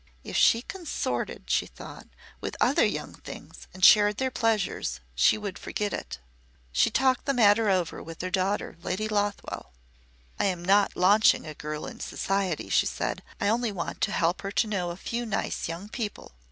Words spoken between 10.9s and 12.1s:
launching a girl in